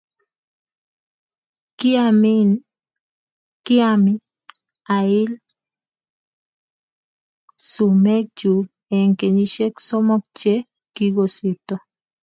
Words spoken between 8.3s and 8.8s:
chuk